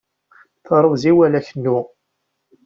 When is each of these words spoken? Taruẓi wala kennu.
Taruẓi 0.65 1.11
wala 1.17 1.39
kennu. 1.47 1.77